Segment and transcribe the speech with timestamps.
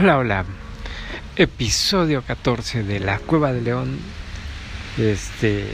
[0.00, 0.44] Hola, hola.
[1.34, 3.98] Episodio 14 de La Cueva de León.
[4.96, 5.66] Este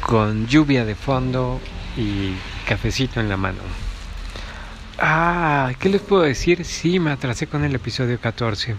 [0.00, 1.60] con lluvia de fondo
[1.96, 2.34] y
[2.66, 3.60] cafecito en la mano.
[4.98, 6.64] Ah, ¿qué les puedo decir?
[6.64, 8.74] Sí, me atrasé con el episodio 14.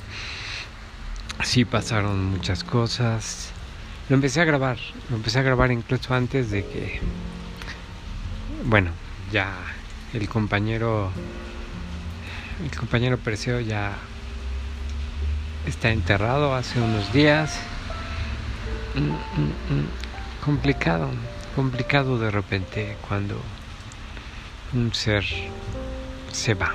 [1.46, 3.52] Sí, pasaron muchas cosas.
[4.10, 4.78] Lo empecé a grabar,
[5.10, 7.00] lo empecé a grabar incluso antes de que
[8.66, 8.92] bueno,
[9.32, 9.50] ya
[10.14, 11.10] el compañero
[12.62, 13.96] el compañero Perseo ya
[15.68, 17.60] está enterrado hace unos días.
[18.96, 19.88] Mm, mm, mm.
[20.44, 21.10] Complicado,
[21.56, 23.40] complicado de repente cuando
[24.74, 25.26] un ser
[26.32, 26.74] se va,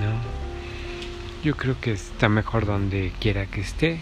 [0.00, 0.40] ¿no?
[1.42, 4.00] Yo creo que está mejor donde quiera que esté.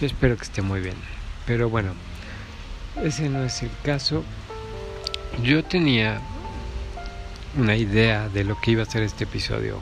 [0.00, 0.96] Yo espero que esté muy bien.
[1.46, 1.94] Pero bueno,
[3.02, 4.24] ese no es el caso.
[5.42, 6.20] Yo tenía
[7.56, 9.80] una idea de lo que iba a ser este episodio,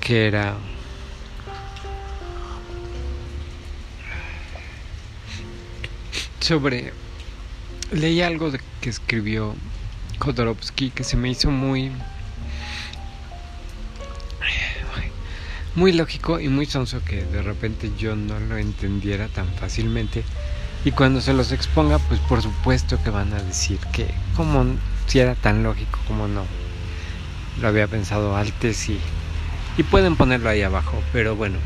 [0.00, 0.54] que era
[6.48, 6.94] sobre
[7.92, 9.54] leí algo que escribió
[10.18, 11.92] Khodorovsky que se me hizo muy
[15.74, 20.24] muy lógico y muy sonso que de repente yo no lo entendiera tan fácilmente
[20.86, 24.64] y cuando se los exponga pues por supuesto que van a decir que como
[25.06, 26.44] si era tan lógico como no
[27.60, 28.98] lo había pensado antes y,
[29.76, 31.58] y pueden ponerlo ahí abajo, pero bueno.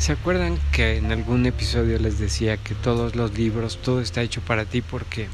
[0.00, 4.40] ¿Se acuerdan que en algún episodio les decía que todos los libros, todo está hecho
[4.40, 5.28] para ti porque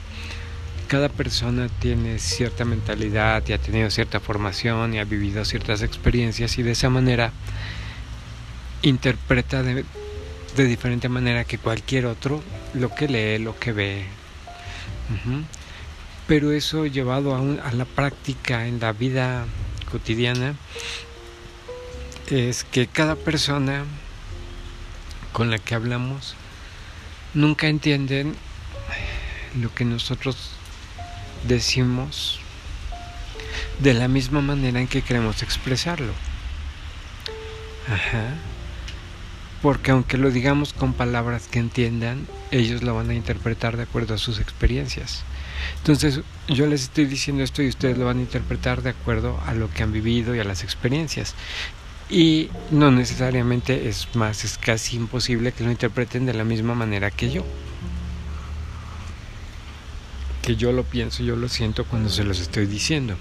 [0.88, 6.58] cada persona tiene cierta mentalidad y ha tenido cierta formación y ha vivido ciertas experiencias
[6.58, 7.30] y de esa manera
[8.82, 9.84] interpreta de,
[10.56, 12.42] diferente manera que cualquier otro
[12.74, 14.04] lo que lee, lo que ve.
[16.26, 19.46] Pero eso llevado a, a la práctica en la vida
[19.92, 20.56] cotidiana
[22.28, 23.84] es que cada persona
[25.36, 26.34] con la que hablamos
[27.34, 28.34] nunca entienden
[29.60, 30.52] lo que nosotros
[31.46, 32.40] decimos
[33.80, 36.14] de la misma manera en que queremos expresarlo.
[37.86, 38.32] Ajá.
[39.60, 44.14] Porque aunque lo digamos con palabras que entiendan, ellos lo van a interpretar de acuerdo
[44.14, 45.22] a sus experiencias.
[45.76, 49.52] Entonces, yo les estoy diciendo esto y ustedes lo van a interpretar de acuerdo a
[49.52, 51.34] lo que han vivido y a las experiencias.
[52.08, 57.10] Y no necesariamente es más, es casi imposible que lo interpreten de la misma manera
[57.10, 57.44] que yo.
[60.42, 63.16] Que yo lo pienso, yo lo siento cuando se los estoy diciendo.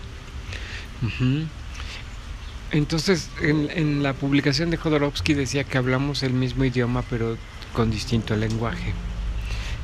[2.72, 7.38] Entonces, en, en, la publicación de Jodorowsky decía que hablamos el mismo idioma, pero
[7.74, 8.94] con distinto lenguaje.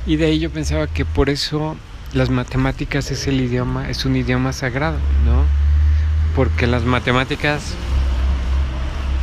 [0.06, 1.76] Y de ahí yo pensaba que por eso
[2.12, 5.44] las matemáticas es el idioma, es un idioma sagrado, ¿no?
[6.34, 7.74] Porque las matemáticas,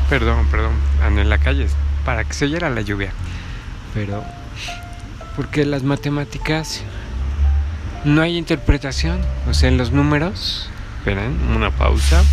[0.09, 1.67] perdón, perdón, ando en la calle
[2.03, 3.11] para que se oyera la lluvia,
[3.93, 4.23] pero
[5.35, 6.81] porque las matemáticas
[8.03, 12.23] no hay interpretación, o sea, en los números, esperen, una pausa.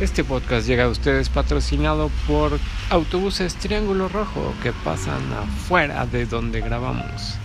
[0.00, 2.58] Este podcast llega a ustedes patrocinado por
[2.90, 7.36] autobuses Triángulo Rojo que pasan afuera de donde grabamos.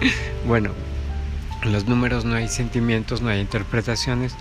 [0.44, 0.72] Bueno,
[1.62, 4.34] en los números no hay sentimientos, no hay interpretaciones.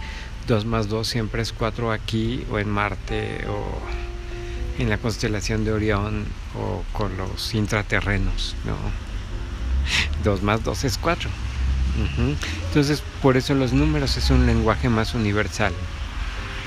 [0.48, 5.72] 2 más 2 siempre es 4 aquí o en Marte o en la constelación de
[5.72, 6.26] Orión
[6.56, 8.76] o con los intraterrenos, ¿no?
[10.24, 11.30] 2 más 2 es 4.
[12.68, 15.74] Entonces, por eso los números es un lenguaje más universal.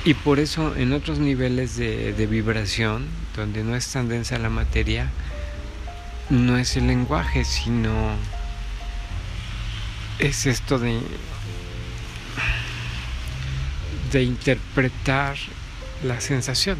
[0.04, 4.50] Y por eso en otros niveles de, de, vibración, donde no es tan densa la
[4.50, 5.10] materia,
[6.28, 7.90] no es el lenguaje, sino
[10.18, 11.00] es esto de,
[14.12, 15.36] de interpretar
[16.02, 16.78] la sensación.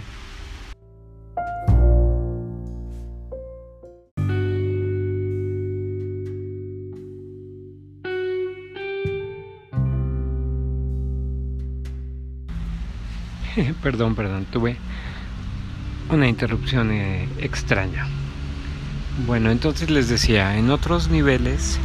[13.83, 14.77] perdón, perdón, tuve
[16.09, 18.07] una interrupción eh, extraña.
[19.27, 21.78] Bueno, entonces les decía, en otros niveles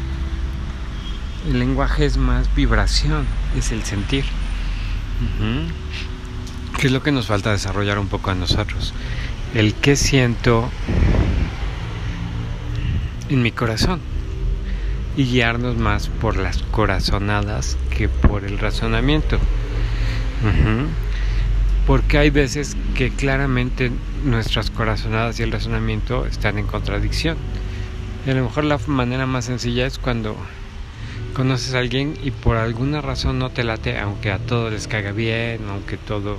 [1.47, 3.25] el lenguaje es más vibración,
[3.55, 4.25] es el sentir.
[6.77, 8.93] ¿Qué es lo que nos falta desarrollar un poco a nosotros?
[9.53, 10.69] El que siento
[13.29, 13.99] en mi corazón
[15.17, 19.39] y guiarnos más por las corazonadas que por el razonamiento
[21.89, 23.91] porque hay veces que claramente
[24.23, 27.35] nuestras corazonadas y el razonamiento están en contradicción.
[28.27, 30.37] Y a lo mejor la manera más sencilla es cuando,
[31.39, 35.13] conoces a alguien y por alguna razón no te late, aunque a todos les caiga
[35.13, 36.37] bien, aunque todo...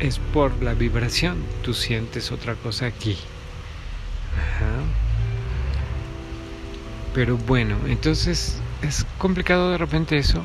[0.00, 3.18] es por la vibración, tú sientes otra cosa aquí.
[7.12, 10.42] Pero bueno, entonces es complicado de repente eso,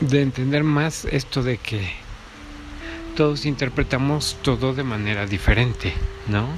[0.00, 1.92] de entender más esto de que
[3.14, 5.92] todos interpretamos todo de manera diferente,
[6.28, 6.48] ¿no?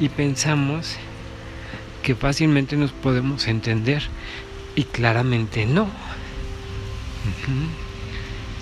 [0.00, 0.96] Y pensamos
[2.02, 4.02] que fácilmente nos podemos entender
[4.74, 5.88] y claramente no.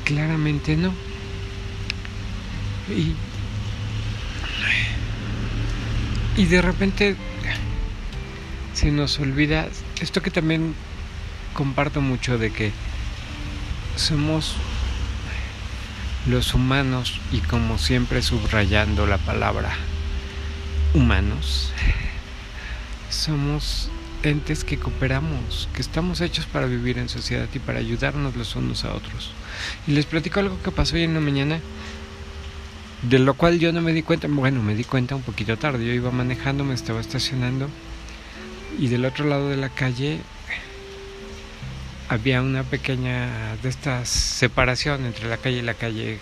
[0.04, 0.92] Claramente no.
[2.90, 3.14] Y,
[6.36, 7.16] y de repente
[8.74, 9.68] se nos olvida
[10.00, 10.74] esto que también
[11.54, 12.72] comparto mucho de que
[13.96, 14.56] somos
[16.26, 19.76] los humanos y como siempre subrayando la palabra
[20.94, 21.72] humanos.
[23.08, 23.90] Somos
[24.22, 28.84] entes que cooperamos, que estamos hechos para vivir en sociedad y para ayudarnos los unos
[28.84, 29.32] a otros.
[29.86, 31.60] Y les platico algo que pasó hoy en la mañana,
[33.02, 35.86] de lo cual yo no me di cuenta, bueno, me di cuenta un poquito tarde,
[35.86, 37.68] yo iba manejando, me estaba estacionando
[38.78, 40.20] y del otro lado de la calle
[42.08, 46.18] había una pequeña de estas separación entre la calle y la calle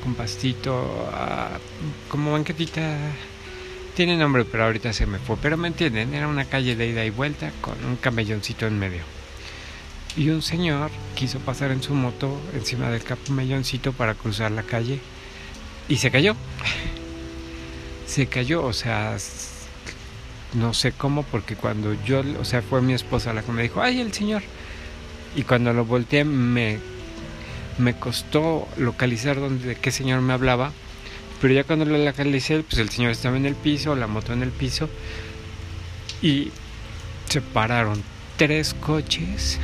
[0.00, 1.08] con pastito,
[2.08, 2.96] como banquetita
[3.94, 5.36] tiene nombre, pero ahorita se me fue.
[5.36, 9.02] Pero me entienden, era una calle de ida y vuelta con un camelloncito en medio.
[10.16, 15.00] Y un señor quiso pasar en su moto encima del camelloncito para cruzar la calle
[15.88, 16.34] y se cayó.
[18.06, 19.16] Se cayó, o sea,
[20.54, 23.82] no sé cómo, porque cuando yo, o sea, fue mi esposa la que me dijo,
[23.82, 24.42] ay, el señor.
[25.36, 26.78] Y cuando lo volteé me,
[27.78, 30.72] me costó localizar dónde, de qué señor me hablaba
[31.40, 34.42] pero ya cuando lo localicé, pues el señor estaba en el piso, la moto en
[34.42, 34.90] el piso,
[36.20, 36.50] y
[37.28, 38.02] se pararon
[38.36, 39.58] tres coches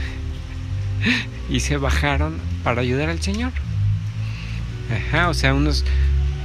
[1.50, 3.52] y se bajaron para ayudar al señor.
[4.90, 5.84] Ajá, o sea, unos,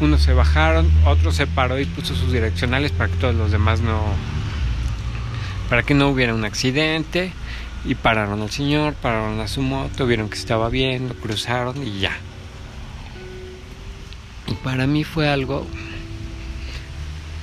[0.02, 3.80] unos se bajaron, otro se paró y puso sus direccionales para que todos los demás
[3.80, 4.02] no.
[5.70, 7.32] para que no hubiera un accidente.
[7.84, 12.00] Y pararon al señor, pararon a su moto, vieron que estaba bien, lo cruzaron y
[12.00, 12.12] ya.
[14.48, 15.66] Y para mí fue algo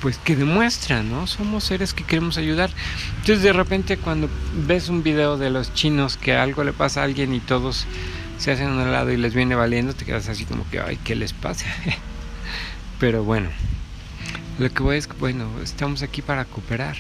[0.01, 1.27] pues que demuestra, ¿no?
[1.27, 2.71] Somos seres que queremos ayudar.
[3.17, 4.29] Entonces de repente cuando
[4.67, 7.87] ves un video de los chinos que algo le pasa a alguien y todos
[8.39, 10.99] se hacen a un lado y les viene valiendo, te quedas así como que, ay,
[11.03, 11.67] ¿qué les pasa?
[13.01, 13.49] Pero bueno,
[14.59, 16.97] lo que voy es que, bueno, estamos aquí para cooperar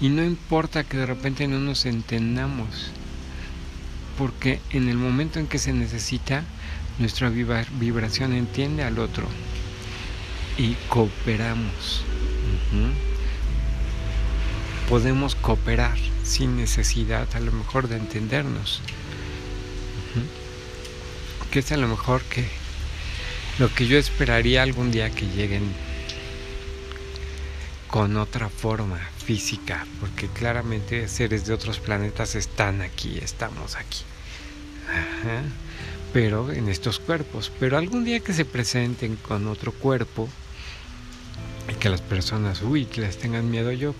[0.00, 2.92] y no importa que de repente no nos entendamos,
[4.16, 6.44] porque en el momento en que se necesita,
[6.98, 9.26] nuestra vibración entiende al otro
[10.56, 12.04] y cooperamos.
[14.88, 18.82] Podemos cooperar sin necesidad a lo mejor de entendernos.
[21.50, 22.46] Que es a lo mejor que
[23.58, 25.64] lo que yo esperaría algún día que lleguen
[27.90, 34.02] con otra forma física, porque claramente seres de otros planetas están aquí, estamos aquí.
[34.88, 35.42] Ajá
[36.12, 37.52] pero en estos cuerpos.
[37.60, 40.28] Pero algún día que se presenten con otro cuerpo
[41.68, 43.94] y que las personas, uy, que les tengan miedo, yo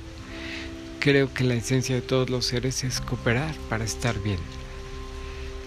[0.99, 4.41] creo que la esencia de todos los seres es cooperar para estar bien.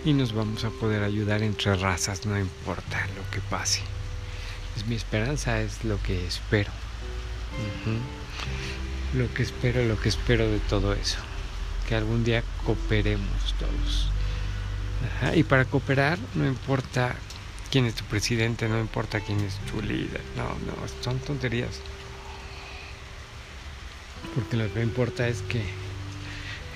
[0.05, 3.81] Y nos vamos a poder ayudar entre razas, no importa lo que pase.
[4.75, 6.71] Es mi esperanza, es lo que espero.
[9.15, 11.19] Lo que espero, lo que espero de todo eso.
[11.87, 14.13] Que algún día cooperemos todos
[15.35, 17.15] y para cooperar no importa
[17.71, 21.79] quién es tu presidente, no importa quién es tu líder, no, no, son tonterías.
[24.35, 25.63] Porque lo que importa es que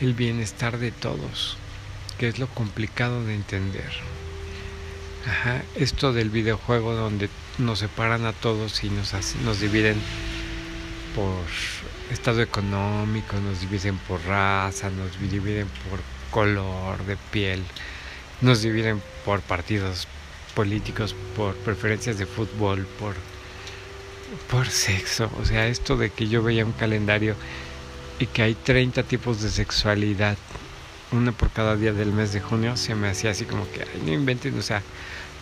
[0.02, 1.58] el bienestar de todos,
[2.18, 3.92] que es lo complicado de entender.
[5.28, 9.98] Ajá, esto del videojuego donde nos separan a todos y nos dividen
[11.18, 11.44] por
[12.12, 17.64] estado económico, nos dividen por raza, nos dividen por color de piel,
[18.42, 20.08] nos dividen por partidos
[20.54, 23.16] políticos, por preferencias de fútbol, por,
[24.48, 25.32] por sexo.
[25.42, 27.36] O sea, esto de que yo veía un calendario
[28.20, 30.38] y que hay 30 tipos de sexualidad,
[31.12, 34.04] una por cada día del mes de junio, se me hacía así como que, ay,
[34.06, 34.84] no inventen, o sea,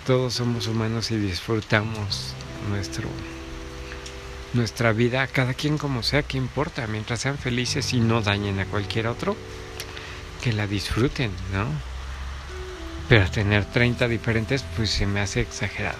[0.07, 2.33] todos somos humanos y disfrutamos
[2.69, 3.09] nuestro
[4.55, 8.65] nuestra vida, cada quien como sea, que importa, mientras sean felices y no dañen a
[8.65, 9.35] cualquier otro,
[10.41, 11.67] que la disfruten, ¿no?
[13.09, 15.99] Pero tener 30 diferentes pues se me hace exagerado.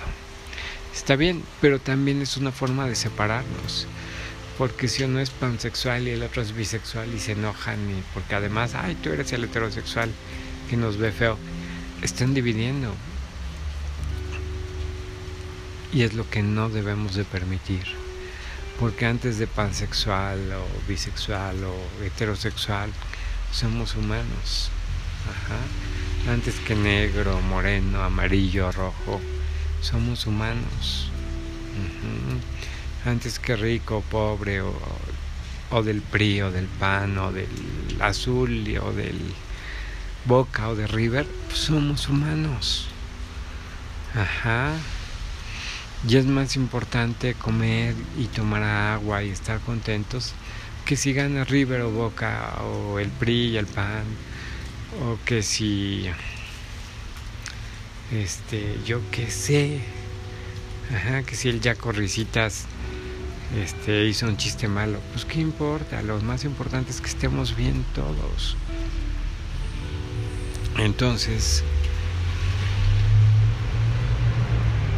[0.94, 3.88] Está bien, pero también es una forma de separarnos.
[4.58, 8.36] porque si uno es pansexual y el otro es bisexual y se enojan y porque
[8.36, 10.10] además, ay, tú eres el heterosexual
[10.70, 11.38] que nos ve feo,
[12.02, 12.96] están dividiendo.
[15.92, 18.05] Y es lo que no debemos de permitir.
[18.80, 22.90] Porque antes de pansexual o bisexual o heterosexual,
[23.52, 24.70] somos humanos.
[26.28, 29.22] Antes que negro, moreno, amarillo, rojo,
[29.82, 31.10] somos humanos.
[33.06, 34.74] Antes que rico, pobre o,
[35.72, 37.48] o del PRI o del PAN o del
[38.00, 39.20] azul o del
[40.26, 42.88] Boca o de River, somos humanos.
[44.16, 44.74] Ajá.
[46.08, 50.34] Y es más importante comer y tomar agua y estar contentos
[50.86, 54.04] que si gana River o Boca o el PRI y el PAN
[55.02, 56.08] o que si
[58.12, 59.82] este yo qué sé.
[60.94, 62.66] Ajá, que si el Jaco Risitas
[63.60, 65.00] este hizo un chiste malo.
[65.12, 68.56] Pues qué importa lo más importante es que estemos bien todos.
[70.78, 71.64] Entonces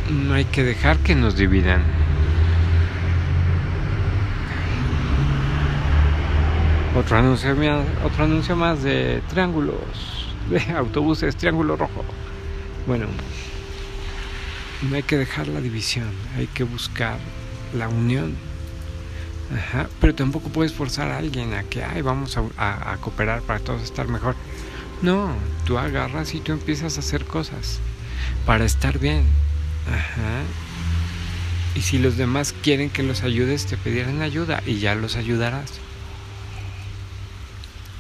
[0.10, 1.84] no hay que dejar que nos dividan.
[6.96, 7.56] Otro anuncio,
[8.04, 12.04] otro anuncio más de triángulos, de autobuses, triángulo rojo.
[12.88, 13.08] Bueno,
[14.82, 17.18] no hay que dejar la división, hay que buscar
[17.78, 18.36] la unión.
[19.56, 23.60] Ajá, pero tampoco puedes forzar a alguien a que, ay, vamos a, a cooperar para
[23.60, 24.36] todos estar mejor.
[25.02, 25.30] No,
[25.66, 27.80] tú agarras y tú empiezas a hacer cosas
[28.46, 29.26] para estar bien
[29.92, 30.44] Ajá.
[31.76, 35.72] Y si los demás quieren que los ayudes, te pedirán ayuda y ya los ayudarás.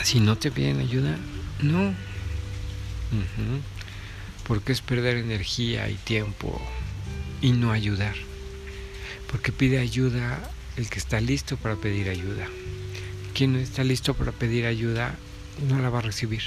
[0.03, 1.15] Si no te piden ayuda,
[1.61, 1.93] no.
[4.47, 6.61] Porque es perder energía y tiempo
[7.41, 8.15] y no ayudar.
[9.29, 10.39] Porque pide ayuda
[10.75, 12.47] el que está listo para pedir ayuda.
[13.33, 15.15] Quien no está listo para pedir ayuda
[15.67, 16.43] no la va a recibir.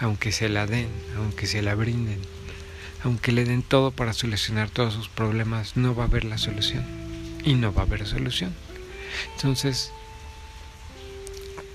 [0.00, 2.20] Aunque se la den, aunque se la brinden
[3.04, 6.84] aunque le den todo para solucionar todos sus problemas, no va a haber la solución.
[7.44, 8.54] Y no va a haber solución.
[9.36, 9.90] Entonces,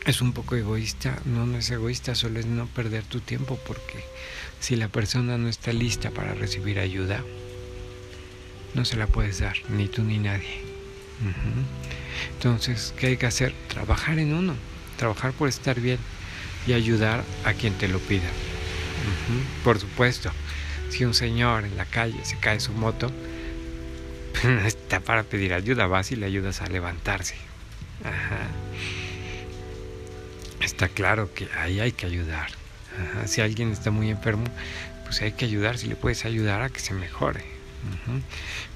[0.06, 1.20] es un poco egoísta.
[1.26, 4.04] No, es egoísta, solo es no perder tu tiempo porque
[4.60, 7.24] si la persona no está lista para recibir ayuda,
[8.74, 10.62] no se la puedes dar, ni tú ni nadie.
[12.34, 13.54] Entonces, ¿qué hay que hacer?
[13.68, 14.56] Trabajar en uno,
[14.98, 16.00] trabajar por estar bien
[16.66, 18.30] y ayudar a quien te lo pida.
[19.64, 20.32] Por supuesto,
[20.90, 23.12] si un señor en la calle se cae su moto,
[24.66, 27.36] está para pedir ayuda, vas y le ayudas a levantarse.
[28.04, 28.48] Ajá.
[30.62, 32.50] Está claro que ahí hay que ayudar.
[33.26, 34.46] Si alguien está muy enfermo,
[35.06, 37.44] pues hay que ayudar, si le puedes ayudar a que se mejore.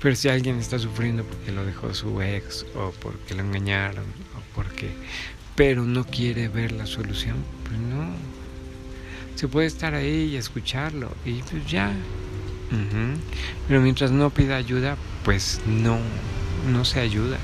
[0.02, 4.56] Pero si alguien está sufriendo porque lo dejó su ex o porque lo engañaron o
[4.56, 4.92] porque
[5.56, 8.16] pero no quiere ver la solución, pues no,
[9.36, 11.94] se puede estar ahí y escucharlo y pues ya.
[13.68, 16.00] Pero mientras no pida ayuda, pues no,
[16.72, 17.38] no se ayuda.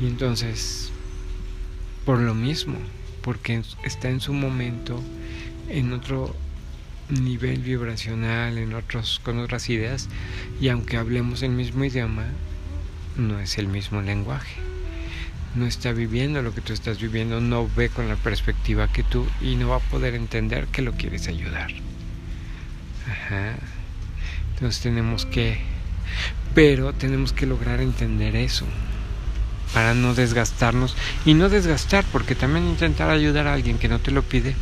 [0.00, 0.90] Y entonces,
[2.06, 2.78] por lo mismo,
[3.22, 5.02] porque está en su momento,
[5.68, 6.34] en otro
[7.10, 10.08] nivel vibracional, en otros, con otras ideas,
[10.60, 12.26] y aunque hablemos el mismo idioma,
[13.16, 14.68] no es el mismo lenguaje
[15.54, 19.26] no está viviendo lo que tú estás viviendo, no ve con la perspectiva que tú
[19.40, 21.70] y no va a poder entender que lo quieres ayudar.
[23.10, 23.54] Ajá.
[24.54, 25.58] Entonces tenemos que,
[26.54, 28.66] pero tenemos que lograr entender eso
[29.72, 34.10] para no desgastarnos y no desgastar, porque también intentar ayudar a alguien que no te
[34.10, 34.54] lo pide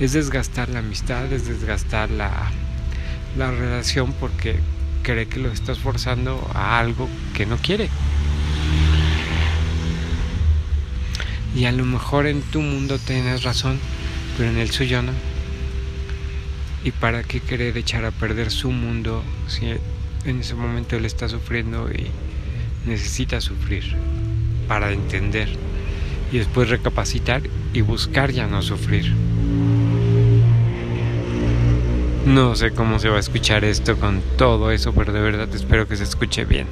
[0.00, 2.50] es desgastar la amistad, es desgastar la,
[3.36, 4.60] la relación porque
[5.02, 7.90] cree que lo estás forzando a algo que no quiere.
[11.54, 13.78] Y a lo mejor en tu mundo tienes razón,
[14.36, 15.12] pero en el suyo no.
[16.84, 19.66] ¿Y para qué querer echar a perder su mundo si
[20.24, 22.08] en ese momento él está sufriendo y
[22.86, 23.96] necesita sufrir
[24.68, 25.48] para entender
[26.32, 27.42] y después recapacitar
[27.72, 29.14] y buscar ya no sufrir?
[32.26, 35.86] No sé cómo se va a escuchar esto con todo eso, pero de verdad espero
[35.86, 36.66] que se escuche bien.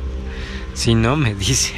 [0.74, 1.72] Si no, me dice.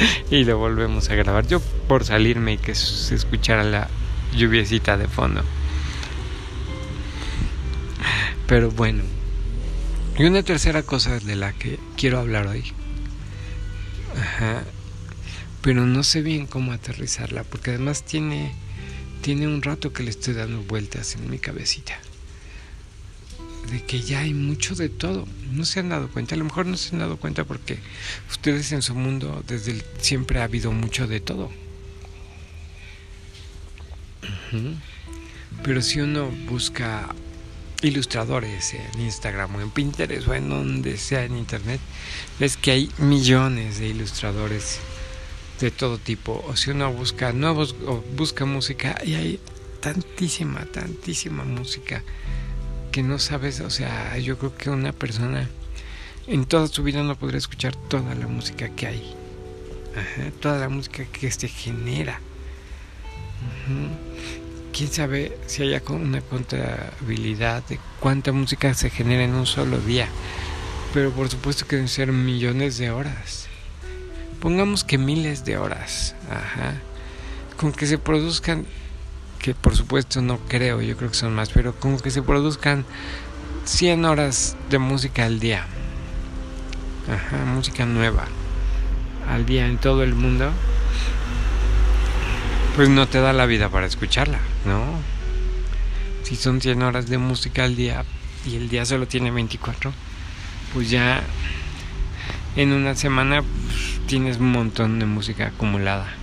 [0.30, 1.46] y lo volvemos a grabar.
[1.46, 3.88] Yo por salirme y que se escuchara la
[4.36, 5.42] lluviecita de fondo.
[8.46, 9.02] Pero bueno.
[10.18, 12.64] Y una tercera cosa de la que quiero hablar hoy.
[14.16, 14.64] Ajá.
[15.62, 18.54] Pero no sé bien cómo aterrizarla, porque además tiene,
[19.22, 22.00] tiene un rato que le estoy dando vueltas en mi cabecita.
[23.70, 25.26] De que ya hay mucho de todo.
[25.52, 27.78] No se han dado cuenta, a lo mejor no se han dado cuenta porque
[28.30, 31.50] ustedes en su mundo desde siempre ha habido mucho de todo.
[35.62, 37.14] Pero si uno busca
[37.82, 41.80] ilustradores en Instagram o en Pinterest o en donde sea en internet,
[42.38, 44.80] ves que hay millones de ilustradores
[45.60, 46.44] de todo tipo.
[46.48, 49.40] O si uno busca nuevos o busca música y hay
[49.80, 52.02] tantísima, tantísima música
[53.02, 55.48] no sabes, o sea, yo creo que una persona
[56.26, 59.14] en toda su vida no podrá escuchar toda la música que hay.
[60.40, 62.20] toda la música que se genera.
[64.72, 70.08] Quién sabe si haya una contabilidad de cuánta música se genera en un solo día.
[70.92, 73.46] Pero por supuesto que deben ser millones de horas.
[74.40, 76.14] Pongamos que miles de horas.
[76.30, 76.74] Ajá.
[77.56, 78.66] Con que se produzcan
[79.38, 82.84] que por supuesto no creo, yo creo que son más, pero como que se produzcan
[83.64, 85.66] 100 horas de música al día.
[87.10, 88.26] Ajá, música nueva
[89.28, 90.50] al día en todo el mundo.
[92.76, 94.84] Pues no te da la vida para escucharla, ¿no?
[96.22, 98.04] Si son 100 horas de música al día
[98.46, 99.92] y el día solo tiene 24,
[100.72, 101.22] pues ya
[102.56, 106.17] en una semana pues, tienes un montón de música acumulada.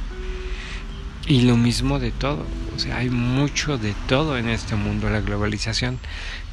[1.28, 2.46] Y lo mismo de todo.
[2.76, 5.10] O sea, hay mucho de todo en este mundo.
[5.10, 6.00] La globalización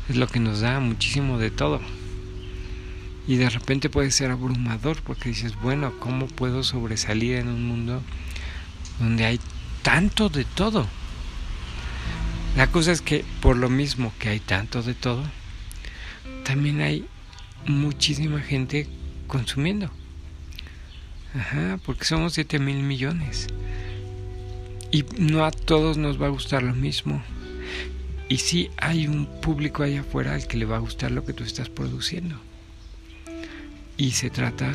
[0.09, 1.81] es lo que nos da muchísimo de todo.
[3.26, 8.02] Y de repente puede ser abrumador porque dices, bueno, ¿cómo puedo sobresalir en un mundo
[8.99, 9.41] donde hay
[9.83, 10.88] tanto de todo?
[12.57, 15.23] La cosa es que por lo mismo que hay tanto de todo,
[16.45, 17.07] también hay
[17.67, 18.88] muchísima gente
[19.26, 19.91] consumiendo.
[21.35, 23.47] Ajá, porque somos 7 mil millones.
[24.93, 27.23] Y no a todos nos va a gustar lo mismo.
[28.29, 31.33] Y sí hay un público allá afuera al que le va a gustar lo que
[31.33, 32.37] tú estás produciendo.
[33.97, 34.71] Y se trata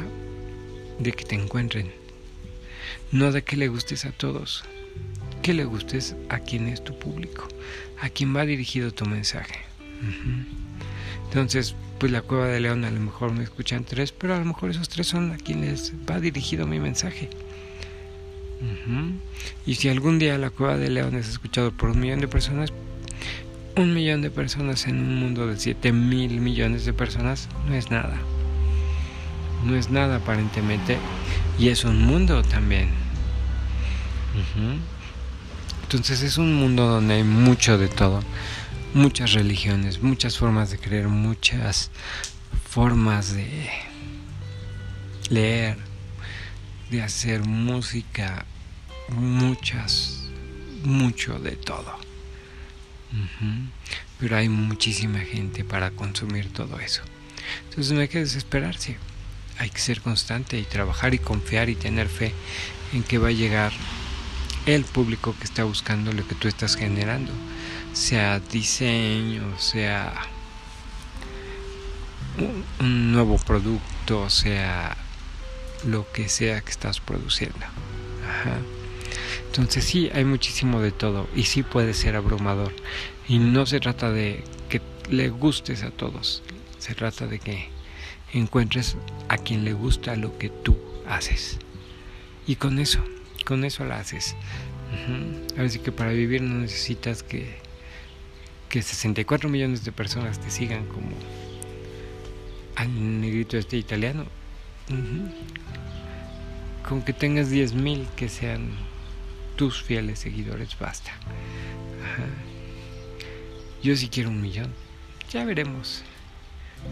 [0.97, 1.91] de que te encuentren.
[3.11, 4.63] No de que le gustes a todos.
[5.43, 7.47] Que le gustes a quien es tu público.
[8.01, 9.59] A quien va dirigido tu mensaje.
[11.25, 14.45] Entonces, pues la cueva de León a lo mejor me escuchan tres, pero a lo
[14.45, 17.29] mejor esos tres son a quienes va dirigido mi mensaje.
[19.65, 22.73] Y si algún día la cueva de León es escuchado por un millón de personas,
[23.75, 27.91] un millón de personas en un mundo de 7 mil millones de personas no es
[27.91, 28.17] nada.
[29.65, 30.97] No es nada aparentemente.
[31.59, 32.89] Y es un mundo también.
[35.83, 38.21] Entonces es un mundo donde hay mucho de todo.
[38.93, 41.91] Muchas religiones, muchas formas de creer, muchas
[42.69, 43.69] formas de
[45.29, 45.77] leer,
[46.89, 48.45] de hacer música,
[49.09, 50.29] muchas,
[50.83, 51.97] mucho de todo.
[54.19, 57.01] Pero hay muchísima gente para consumir todo eso.
[57.69, 58.97] Entonces no hay que desesperarse.
[59.59, 62.33] Hay que ser constante y trabajar y confiar y tener fe
[62.93, 63.73] en que va a llegar
[64.65, 67.31] el público que está buscando lo que tú estás generando.
[67.93, 70.13] Sea diseño, sea
[72.79, 74.95] un nuevo producto, sea
[75.85, 77.59] lo que sea que estás produciendo.
[79.47, 82.73] Entonces sí, hay muchísimo de todo y sí puede ser abrumador.
[83.27, 86.43] Y no se trata de que le gustes a todos,
[86.77, 87.69] se trata de que
[88.33, 88.97] encuentres
[89.29, 91.57] a quien le gusta lo que tú haces.
[92.45, 93.03] Y con eso,
[93.45, 94.35] con eso la haces.
[95.57, 97.57] A ver que para vivir no necesitas que,
[98.69, 101.09] que 64 millones de personas te sigan como
[102.75, 104.25] al negrito este italiano
[106.87, 108.71] con que tengas 10.000 que sean
[109.55, 111.11] tus fieles seguidores, basta.
[113.83, 114.73] Yo sí quiero un millón.
[115.31, 116.03] Ya veremos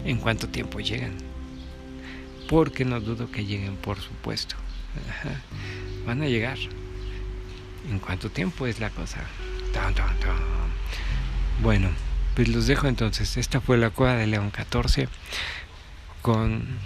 [0.04, 1.14] en cuánto tiempo llegan.
[2.48, 4.56] Porque no dudo que lleguen, por supuesto.
[6.06, 6.58] Van a llegar.
[7.90, 9.20] ¿En cuánto tiempo es la cosa?
[11.62, 11.88] Bueno,
[12.34, 13.36] pues los dejo entonces.
[13.36, 15.08] Esta fue la cueva de León 14
[16.20, 16.78] con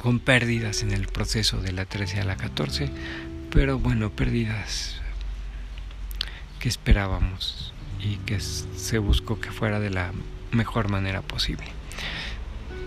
[0.00, 2.90] con pérdidas en el proceso de la 13 a la 14,
[3.50, 4.96] pero bueno, pérdidas
[6.58, 10.12] que esperábamos y que se buscó que fuera de la
[10.52, 11.66] mejor manera posible.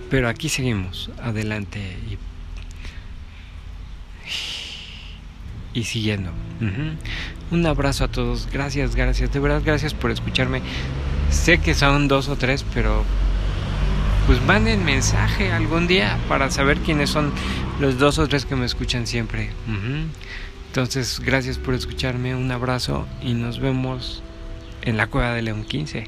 [0.09, 1.97] Pero aquí seguimos, adelante
[5.73, 6.31] y, siguiendo.
[7.51, 10.61] Un abrazo a todos, gracias, gracias, de verdad gracias por escucharme.
[11.29, 13.03] Sé que son dos o tres, pero
[14.27, 17.31] pues manden mensaje algún día para saber quiénes son
[17.79, 19.49] los dos o tres que me escuchan siempre.
[20.67, 24.23] Entonces, gracias por escucharme, un abrazo y nos vemos
[24.81, 26.07] en la Cueva de León 15.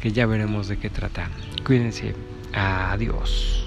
[0.00, 1.30] que ya veremos de qué trata.
[1.64, 2.14] Cuídense.
[2.52, 3.63] Adiós.